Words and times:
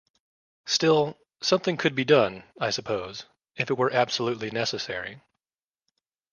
Still, 0.65 1.15
something 1.43 1.77
could 1.77 1.93
be 1.93 2.03
done, 2.05 2.41
I 2.59 2.71
suppose, 2.71 3.25
if 3.55 3.69
it 3.69 3.77
were 3.77 3.93
absolutely 3.93 4.49
necessary. 4.49 5.21